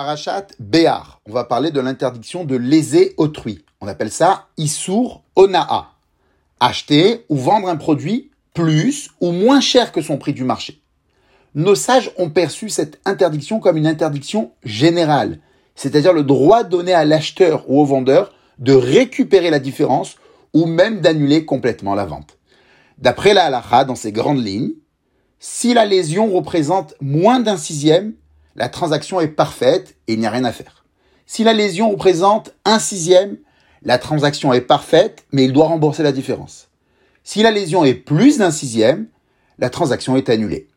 [0.00, 1.20] Parachat Béar.
[1.28, 3.66] On va parler de l'interdiction de léser autrui.
[3.82, 5.90] On appelle ça Issour Onaa.
[6.58, 10.80] Acheter ou vendre un produit plus ou moins cher que son prix du marché.
[11.54, 15.38] Nos sages ont perçu cette interdiction comme une interdiction générale,
[15.74, 20.16] c'est-à-dire le droit donné à l'acheteur ou au vendeur de récupérer la différence
[20.54, 22.38] ou même d'annuler complètement la vente.
[22.96, 24.72] D'après la halakha, dans ses grandes lignes,
[25.40, 28.14] si la lésion représente moins d'un sixième,
[28.56, 30.84] la transaction est parfaite et il n'y a rien à faire.
[31.26, 33.36] Si la lésion représente un sixième,
[33.82, 36.68] la transaction est parfaite, mais il doit rembourser la différence.
[37.22, 39.06] Si la lésion est plus d'un sixième,
[39.58, 40.68] la transaction est annulée.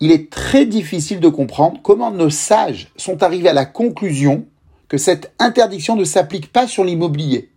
[0.00, 4.46] Il est très difficile de comprendre comment nos sages sont arrivés à la conclusion
[4.88, 7.50] que cette interdiction ne s'applique pas sur l'immobilier,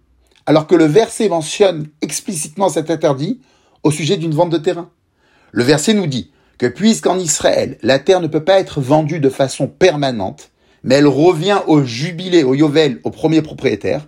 [0.45, 3.41] alors que le verset mentionne explicitement cet interdit
[3.83, 4.89] au sujet d'une vente de terrain.
[5.51, 9.29] Le verset nous dit que puisqu'en Israël, la terre ne peut pas être vendue de
[9.29, 10.51] façon permanente,
[10.83, 14.07] mais elle revient au jubilé, au yovel, au premier propriétaire,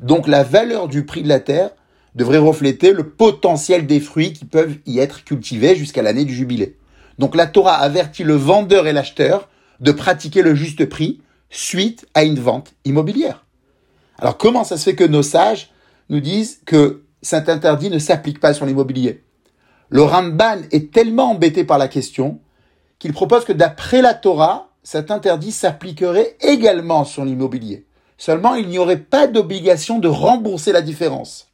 [0.00, 1.70] donc la valeur du prix de la terre
[2.14, 6.76] devrait refléter le potentiel des fruits qui peuvent y être cultivés jusqu'à l'année du jubilé.
[7.18, 9.48] Donc la Torah avertit le vendeur et l'acheteur
[9.80, 13.44] de pratiquer le juste prix suite à une vente immobilière.
[14.18, 15.70] Alors comment ça se fait que nos sages
[16.08, 19.22] nous disent que cet interdit ne s'applique pas sur l'immobilier?
[19.90, 22.38] Le Ramban est tellement embêté par la question
[23.00, 27.86] qu'il propose que d'après la Torah, cet interdit s'appliquerait également sur l'immobilier.
[28.16, 31.48] Seulement, il n'y aurait pas d'obligation de rembourser la différence.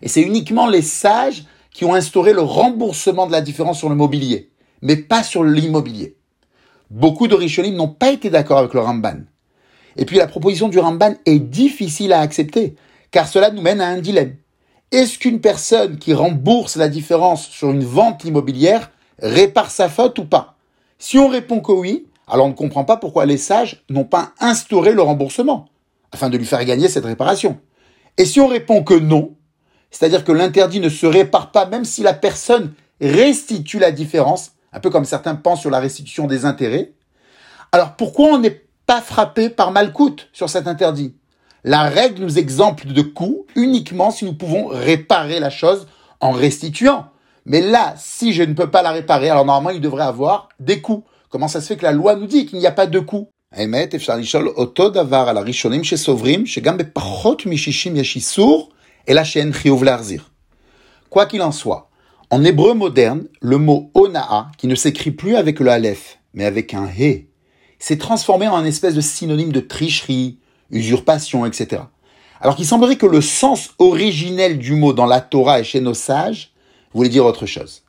[0.00, 3.94] Et c'est uniquement les sages qui ont instauré le remboursement de la différence sur le
[3.94, 6.16] mobilier, mais pas sur l'immobilier.
[6.90, 9.18] Beaucoup de Rishonim n'ont pas été d'accord avec le Ramban.
[9.96, 12.76] Et puis la proposition du Ramban est difficile à accepter,
[13.10, 14.36] car cela nous mène à un dilemme.
[14.90, 20.24] Est-ce qu'une personne qui rembourse la différence sur une vente immobilière répare sa faute ou
[20.24, 20.56] pas?
[20.98, 24.32] Si on répond que oui, alors on ne comprend pas pourquoi les sages n'ont pas
[24.40, 25.68] instauré le remboursement,
[26.10, 27.58] afin de lui faire gagner cette réparation.
[28.16, 29.34] Et si on répond que non,
[29.90, 34.80] c'est-à-dire que l'interdit ne se répare pas même si la personne restitue la différence, un
[34.80, 36.92] peu comme certains pensent sur la restitution des intérêts,
[37.72, 41.14] alors pourquoi on n'est pas frappé par malcoute sur cet interdit?
[41.64, 45.86] La règle nous exempte de coûts uniquement si nous pouvons réparer la chose
[46.20, 47.06] en restituant.
[47.46, 50.80] Mais là, si je ne peux pas la réparer, alors normalement il devrait avoir des
[50.80, 51.04] coûts.
[51.30, 53.28] Comment ça se fait que la loi nous dit qu'il n'y a pas de coût
[61.10, 61.90] Quoi qu'il en soit,
[62.30, 66.74] en hébreu moderne, le mot onaa, qui ne s'écrit plus avec le aleph, mais avec
[66.74, 67.28] un he,
[67.78, 70.38] s'est transformé en un espèce de synonyme de tricherie,
[70.70, 71.82] usurpation, etc.
[72.40, 75.94] Alors qu'il semblerait que le sens originel du mot dans la Torah et chez nos
[75.94, 76.52] sages
[76.94, 77.82] voulait dire autre chose.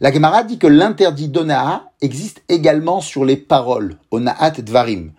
[0.00, 5.12] La Gemara dit que l'interdit d'Onaa existe également sur les paroles, Onaat Dvarim,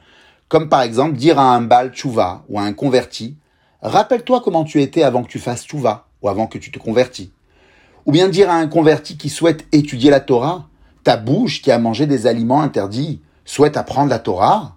[0.49, 3.37] comme par exemple dire à un Baal Tchouva ou à un converti,
[3.81, 7.31] rappelle-toi comment tu étais avant que tu fasses Tchouva ou avant que tu te convertis.
[8.05, 10.67] Ou bien dire à un converti qui souhaite étudier la Torah,
[11.03, 14.74] ta bouche qui a mangé des aliments interdits souhaite apprendre la Torah.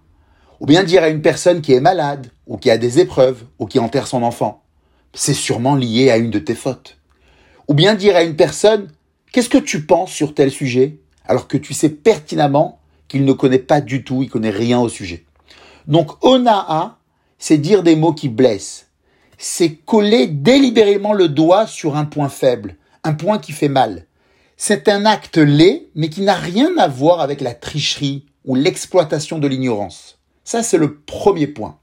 [0.61, 3.67] Ou bien dire à une personne qui est malade ou qui a des épreuves ou
[3.67, 4.63] qui enterre son enfant,
[5.13, 6.99] c'est sûrement lié à une de tes fautes.
[7.69, 8.89] Ou bien dire à une personne,
[9.33, 13.59] Qu'est-ce que tu penses sur tel sujet alors que tu sais pertinemment qu'il ne connaît
[13.59, 15.27] pas du tout, il connaît rien au sujet.
[15.87, 16.99] Donc onaa,
[17.39, 18.87] c'est dire des mots qui blessent.
[19.37, 24.07] C'est coller délibérément le doigt sur un point faible, un point qui fait mal.
[24.57, 29.39] C'est un acte laid, mais qui n'a rien à voir avec la tricherie ou l'exploitation
[29.39, 30.18] de l'ignorance.
[30.49, 31.77] Ça, c'est le premier point.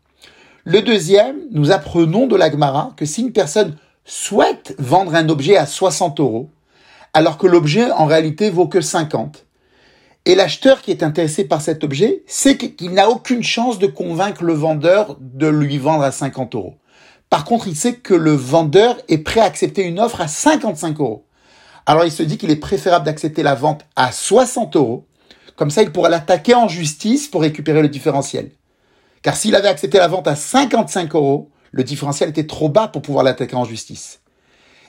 [0.63, 5.67] Le deuxième, nous apprenons de l'Agmara que si une personne souhaite vendre un objet à
[5.67, 6.49] 60 euros,
[7.13, 9.45] alors que l'objet en réalité vaut que 50.
[10.25, 14.43] Et l'acheteur qui est intéressé par cet objet sait qu'il n'a aucune chance de convaincre
[14.43, 16.73] le vendeur de lui vendre à 50 euros.
[17.29, 20.99] Par contre, il sait que le vendeur est prêt à accepter une offre à 55
[21.01, 21.27] euros.
[21.85, 25.05] Alors il se dit qu'il est préférable d'accepter la vente à 60 euros.
[25.55, 28.51] Comme ça, il pourra l'attaquer en justice pour récupérer le différentiel.
[29.21, 33.01] Car s'il avait accepté la vente à 55 euros, le différentiel était trop bas pour
[33.01, 34.19] pouvoir l'attaquer en justice.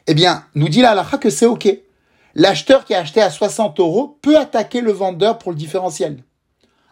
[0.06, 1.69] Eh bien, nous dit la halakha que c'est OK
[2.37, 6.23] l'acheteur qui a acheté à 60 euros peut attaquer le vendeur pour le différentiel.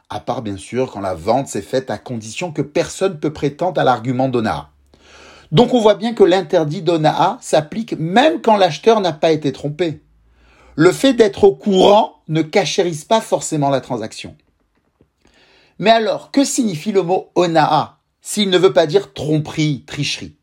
[0.08, 3.80] À part bien sûr quand la vente s'est faite à condition que personne peut prétendre
[3.80, 4.70] à l'argument d'Onaa.
[5.52, 10.02] Donc on voit bien que l'interdit d'Onaa s'applique même quand l'acheteur n'a pas été trompé.
[10.76, 14.36] Le fait d'être au courant ne cachérise pas forcément la transaction.
[15.78, 20.36] Mais alors, que signifie le mot Onaa s'il ne veut pas dire tromperie, tricherie?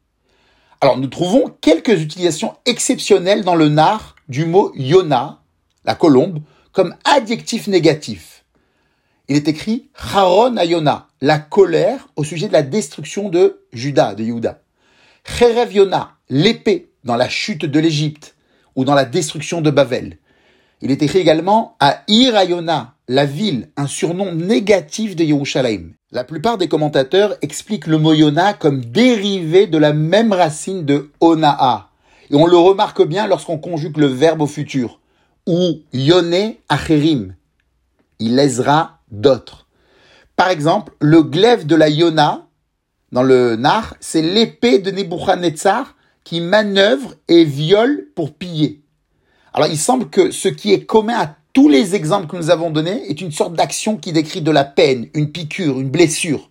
[0.81, 5.41] Alors nous trouvons quelques utilisations exceptionnelles dans le nar du mot Yona,
[5.85, 6.39] la colombe,
[6.71, 8.45] comme adjectif négatif.
[9.27, 14.23] Il est écrit Charon Ayona, la colère au sujet de la destruction de Juda, de
[14.23, 14.61] Yehuda.
[15.23, 18.35] Cherev Yona, l'épée dans la chute de l'Égypte
[18.75, 20.17] ou dans la destruction de Babel.
[20.81, 25.91] Il est écrit également à Irayona, la ville, un surnom négatif de Yerushalayim.
[26.11, 31.11] La plupart des commentateurs expliquent le mot Yona comme dérivé de la même racine de
[31.19, 31.89] Onaa.
[32.31, 34.99] Et on le remarque bien lorsqu'on conjugue le verbe au futur.
[35.47, 37.35] Ou Yone Acherim.
[38.19, 39.67] Il lésera d'autres.
[40.35, 42.47] Par exemple, le glaive de la Yona,
[43.11, 48.80] dans le Nar, c'est l'épée de Nebuchadnezzar qui manœuvre et viole pour piller.
[49.53, 52.71] Alors il semble que ce qui est commun à tous les exemples que nous avons
[52.71, 56.49] donnés est une sorte d'action qui décrit de la peine, une piqûre, une blessure.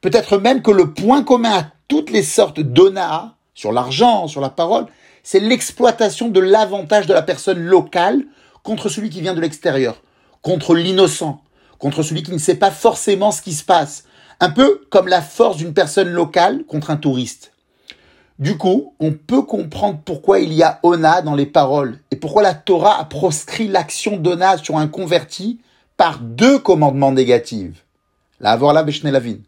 [0.00, 4.50] Peut-être même que le point commun à toutes les sortes d'onaa, sur l'argent, sur la
[4.50, 4.86] parole,
[5.24, 8.24] c'est l'exploitation de l'avantage de la personne locale
[8.62, 10.00] contre celui qui vient de l'extérieur,
[10.42, 11.42] contre l'innocent,
[11.78, 14.04] contre celui qui ne sait pas forcément ce qui se passe.
[14.38, 17.52] Un peu comme la force d'une personne locale contre un touriste.
[18.38, 22.42] Du coup, on peut comprendre pourquoi il y a Ona dans les paroles et pourquoi
[22.42, 25.58] la Torah a proscrit l'action d'Ona sur un converti
[25.96, 27.86] par deux commandements négatifs.
[28.42, 29.42] Avoir la lavine.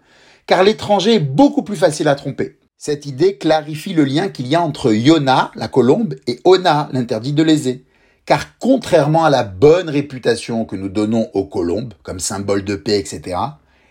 [0.46, 2.58] Car l'étranger est beaucoup plus facile à tromper.
[2.79, 7.35] Cette idée clarifie le lien qu'il y a entre Yona, la colombe, et Ona, l'interdit
[7.35, 7.85] de léser.
[8.25, 12.99] Car contrairement à la bonne réputation que nous donnons aux colombes, comme symbole de paix,
[12.99, 13.37] etc.,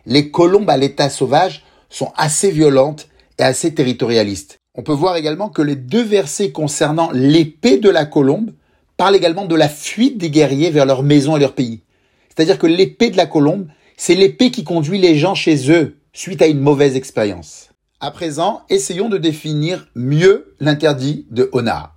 [0.07, 3.07] les colombes à l'état sauvage sont assez violentes
[3.38, 4.56] et assez territorialistes.
[4.77, 8.51] On peut voir également que les deux versets concernant l'épée de la colombe
[8.95, 11.81] parlent également de la fuite des guerriers vers leur maison et leur pays.
[12.29, 16.44] C'est-à-dire que l'épée de la colombe, c'est l'épée qui conduit les gens chez eux suite
[16.44, 17.69] à une mauvaise expérience.
[18.00, 21.94] À présent, essayons de définir mieux l'interdit de Ona.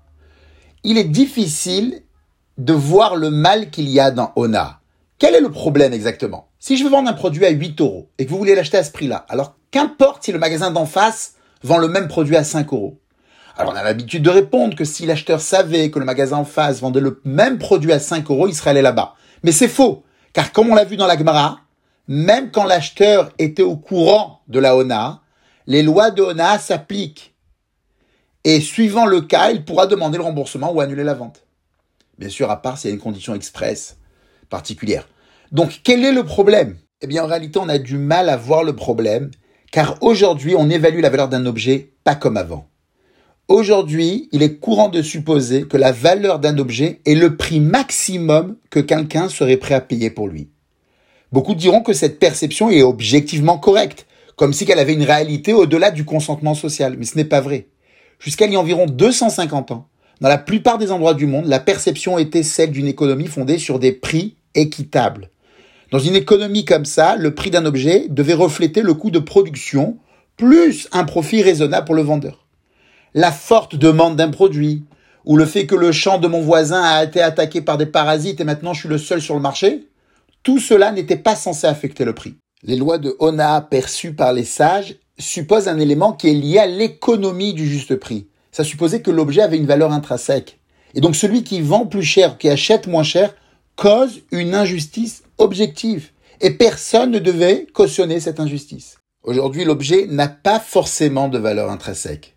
[0.83, 2.01] Il est difficile
[2.57, 4.81] de voir le mal qu'il y a dans Ona.
[5.19, 6.49] Quel est le problème exactement?
[6.59, 8.85] Si je veux vendre un produit à 8 euros et que vous voulez l'acheter à
[8.85, 12.73] ce prix-là, alors qu'importe si le magasin d'en face vend le même produit à 5
[12.73, 13.01] euros.
[13.57, 16.81] Alors on a l'habitude de répondre que si l'acheteur savait que le magasin en face
[16.81, 19.15] vendait le même produit à 5 euros, il serait allé là-bas.
[19.43, 21.61] Mais c'est faux, car comme on l'a vu dans la Gemara,
[22.09, 25.21] même quand l'acheteur était au courant de la ONA,
[25.67, 27.35] les lois de ONA s'appliquent.
[28.45, 31.45] Et suivant le cas, il pourra demander le remboursement ou annuler la vente.
[32.19, 33.99] Bien sûr, à part s'il y a une condition express
[34.49, 35.07] particulière.
[35.53, 36.79] Donc, quel est le problème?
[37.03, 39.31] Eh bien, en réalité, on a du mal à voir le problème
[39.71, 42.67] car aujourd'hui, on évalue la valeur d'un objet pas comme avant.
[43.49, 48.57] Aujourd'hui, il est courant de supposer que la valeur d'un objet est le prix maximum
[48.71, 50.51] que quelqu'un serait prêt à payer pour lui.
[51.33, 54.07] Beaucoup diront que cette perception est objectivement correcte,
[54.37, 57.67] comme si elle avait une réalité au-delà du consentement social, mais ce n'est pas vrai.
[58.19, 59.89] Jusqu'à il y a environ 250 ans,
[60.21, 63.79] dans la plupart des endroits du monde, la perception était celle d'une économie fondée sur
[63.79, 65.31] des prix équitables.
[65.91, 69.99] Dans une économie comme ça, le prix d'un objet devait refléter le coût de production
[70.37, 72.47] plus un profit raisonnable pour le vendeur.
[73.13, 74.85] La forte demande d'un produit,
[75.25, 78.41] ou le fait que le champ de mon voisin a été attaqué par des parasites
[78.41, 79.89] et maintenant je suis le seul sur le marché,
[80.45, 82.37] tout cela n'était pas censé affecter le prix.
[82.63, 86.67] Les lois de Ona perçues par les sages supposent un élément qui est lié à
[86.67, 88.29] l'économie du juste prix.
[88.53, 90.61] Ça supposait que l'objet avait une valeur intrinsèque.
[90.95, 93.35] Et donc celui qui vend plus cher, qui achète moins cher,
[93.77, 96.11] cause une injustice objective.
[96.41, 98.99] Et personne ne devait cautionner cette injustice.
[99.23, 102.37] Aujourd'hui, l'objet n'a pas forcément de valeur intrinsèque.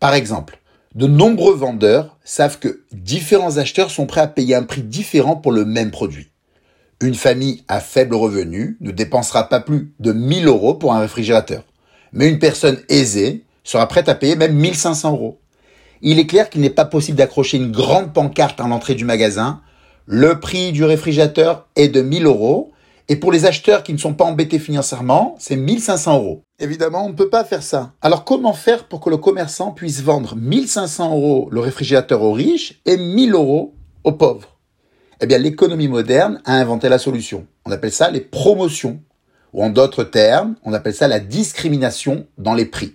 [0.00, 0.60] Par exemple,
[0.94, 5.52] de nombreux vendeurs savent que différents acheteurs sont prêts à payer un prix différent pour
[5.52, 6.28] le même produit.
[7.00, 11.62] Une famille à faible revenu ne dépensera pas plus de 1000 euros pour un réfrigérateur.
[12.12, 15.40] Mais une personne aisée sera prête à payer même 1500 euros.
[16.02, 19.60] Il est clair qu'il n'est pas possible d'accrocher une grande pancarte à l'entrée du magasin
[20.10, 22.72] le prix du réfrigérateur est de 1000 euros.
[23.10, 26.44] Et pour les acheteurs qui ne sont pas embêtés financièrement, c'est 1500 euros.
[26.58, 27.92] Évidemment, on ne peut pas faire ça.
[28.00, 32.80] Alors comment faire pour que le commerçant puisse vendre 1500 euros le réfrigérateur aux riches
[32.86, 34.56] et 1000 euros aux pauvres?
[35.20, 37.46] Eh bien, l'économie moderne a inventé la solution.
[37.66, 39.02] On appelle ça les promotions.
[39.52, 42.94] Ou en d'autres termes, on appelle ça la discrimination dans les prix.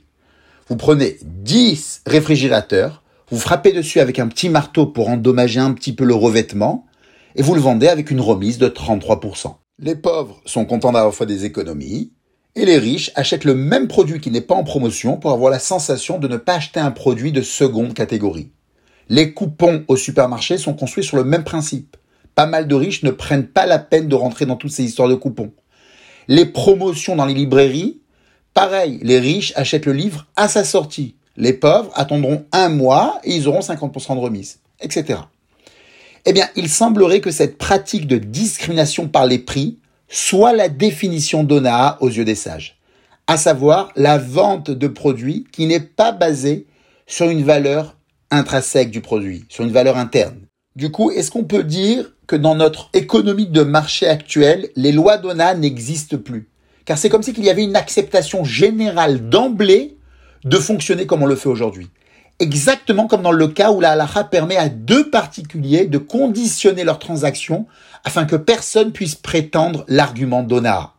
[0.68, 5.94] Vous prenez 10 réfrigérateurs, vous frappez dessus avec un petit marteau pour endommager un petit
[5.94, 6.88] peu le revêtement,
[7.36, 9.56] et vous le vendez avec une remise de 33%.
[9.80, 12.12] Les pauvres sont contents d'avoir fait des économies
[12.56, 15.60] et les riches achètent le même produit qui n'est pas en promotion pour avoir la
[15.60, 18.52] sensation de ne pas acheter un produit de seconde catégorie.
[19.10, 21.98] Les coupons au supermarché sont construits sur le même principe.
[22.36, 25.10] Pas mal de riches ne prennent pas la peine de rentrer dans toutes ces histoires
[25.10, 25.52] de coupons.
[26.28, 28.02] Les promotions dans les librairies,
[28.54, 31.16] pareil, les riches achètent le livre à sa sortie.
[31.36, 35.20] Les pauvres attendront un mois et ils auront 50% de remise, etc.
[36.26, 41.44] Eh bien, il semblerait que cette pratique de discrimination par les prix soit la définition
[41.44, 42.78] d'Onaa aux yeux des sages.
[43.28, 46.66] à savoir la vente de produits qui n'est pas basée
[47.08, 47.96] sur une valeur
[48.32, 50.40] intrinsèque du produit, sur une valeur interne.
[50.76, 55.18] Du coup, est-ce qu'on peut dire que dans notre économie de marché actuelle, les lois
[55.18, 56.50] d'ONA n'existent plus?
[56.86, 59.98] Car c'est comme si il y avait une acceptation générale d'emblée
[60.44, 61.90] de fonctionner comme on le fait aujourd'hui.
[62.40, 67.00] Exactement comme dans le cas où la halakha permet à deux particuliers de conditionner leurs
[67.00, 67.68] transactions
[68.04, 70.94] afin que personne puisse prétendre l'argument d'ONA.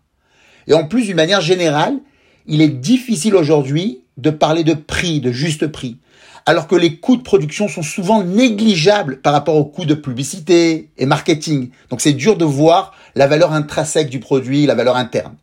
[0.66, 1.98] Et en plus, d'une manière générale,
[2.46, 5.98] il est difficile aujourd'hui de parler de prix, de juste prix,
[6.46, 10.90] alors que les coûts de production sont souvent négligeables par rapport aux coûts de publicité
[10.96, 11.70] et marketing.
[11.90, 15.34] Donc c'est dur de voir la valeur intrinsèque du produit, la valeur interne.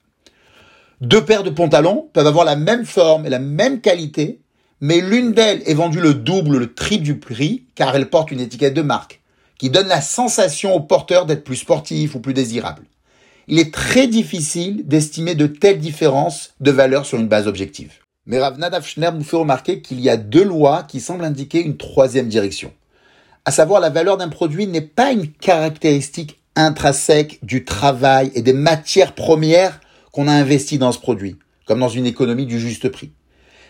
[1.02, 4.40] Deux paires de pantalons peuvent avoir la même forme et la même qualité,
[4.82, 8.40] mais l'une d'elles est vendue le double, le triple du prix, car elle porte une
[8.40, 9.22] étiquette de marque,
[9.58, 12.84] qui donne la sensation au porteur d'être plus sportif ou plus désirable
[13.48, 17.92] il est très difficile d'estimer de telles différences de valeur sur une base objective.
[18.26, 21.78] Mais Rav Nadav nous fait remarquer qu'il y a deux lois qui semblent indiquer une
[21.78, 22.72] troisième direction.
[23.44, 28.54] À savoir, la valeur d'un produit n'est pas une caractéristique intrinsèque du travail et des
[28.54, 33.12] matières premières qu'on a investi dans ce produit, comme dans une économie du juste prix.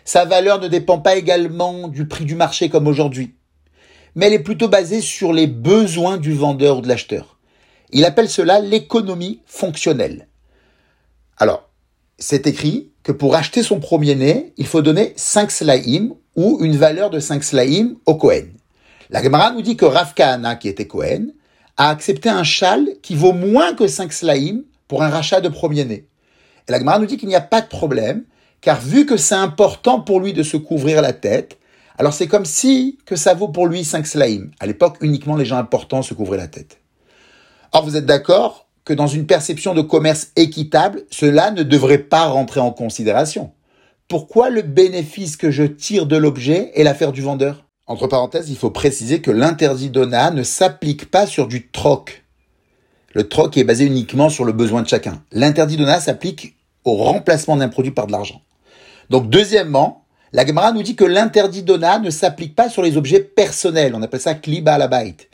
[0.05, 3.35] Sa valeur ne dépend pas également du prix du marché comme aujourd'hui,
[4.15, 7.37] mais elle est plutôt basée sur les besoins du vendeur ou de l'acheteur.
[7.91, 10.27] Il appelle cela l'économie fonctionnelle.
[11.37, 11.69] Alors,
[12.17, 17.09] c'est écrit que pour acheter son premier-né, il faut donner 5 slaim ou une valeur
[17.09, 18.47] de 5 slaim au Cohen.
[19.09, 20.13] La Gemara nous dit que Rav
[20.59, 21.27] qui était Cohen,
[21.77, 26.05] a accepté un châle qui vaut moins que 5 slaim pour un rachat de premier-né.
[26.67, 28.23] Et la Gemara nous dit qu'il n'y a pas de problème,
[28.61, 31.57] car vu que c'est important pour lui de se couvrir la tête,
[31.97, 34.51] alors c'est comme si que ça vaut pour lui 5 slaim.
[34.59, 36.79] À l'époque, uniquement les gens importants se couvraient la tête.
[37.73, 42.25] Or, vous êtes d'accord que dans une perception de commerce équitable, cela ne devrait pas
[42.25, 43.51] rentrer en considération.
[44.07, 47.65] Pourquoi le bénéfice que je tire de l'objet est l'affaire du vendeur?
[47.87, 52.23] Entre parenthèses, il faut préciser que l'interdit d'ONA ne s'applique pas sur du troc.
[53.13, 55.21] Le troc est basé uniquement sur le besoin de chacun.
[55.31, 58.41] L'interdit d'ONA s'applique au remplacement d'un produit par de l'argent.
[59.11, 63.19] Donc, deuxièmement, la Gemara nous dit que l'interdit d'ONA ne s'applique pas sur les objets
[63.19, 63.93] personnels.
[63.93, 65.27] On appelle ça kliba la bite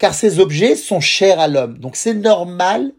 [0.00, 1.78] car ces objets sont chers à l'homme.
[1.78, 2.90] Donc c'est normal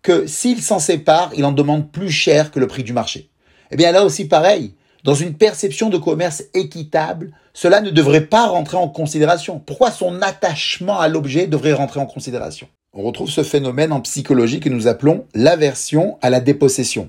[0.00, 3.28] que s'il s'en sépare, il en demande plus cher que le prix du marché.
[3.70, 4.74] Eh bien là aussi pareil,
[5.04, 9.58] dans une perception de commerce équitable, cela ne devrait pas rentrer en considération.
[9.58, 12.68] Pourquoi son attachement à l'objet devrait rentrer en considération?
[12.92, 17.08] On retrouve ce phénomène en psychologie que nous appelons l'aversion à la dépossession.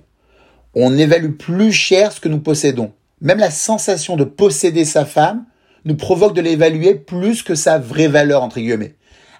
[0.73, 2.93] On évalue plus cher ce que nous possédons.
[3.19, 5.45] Même la sensation de posséder sa femme
[5.83, 8.95] nous provoque de l'évaluer plus que sa vraie valeur, entre guillemets.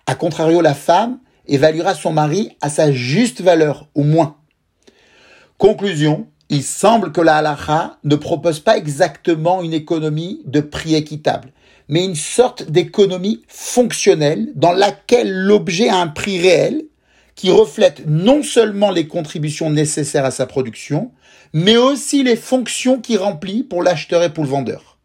[0.08, 4.36] A contrario, la femme évaluera son mari à sa juste valeur, ou moins.
[5.58, 11.54] Conclusion, il semble que la halakha ne propose pas exactement une économie de prix équitable,
[11.88, 16.84] mais une sorte d'économie fonctionnelle dans laquelle l'objet a un prix réel
[17.36, 21.12] qui reflète non seulement les contributions nécessaires à sa production,
[21.54, 24.98] mais aussi les fonctions qu'il remplit pour l'acheteur et pour le vendeur.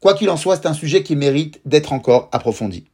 [0.00, 2.89] Quoi qu'il en soit, c'est un sujet qui mérite d'être encore approfondi.